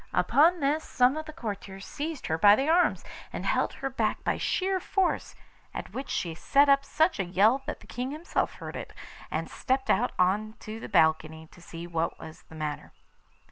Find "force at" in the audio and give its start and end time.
4.79-5.93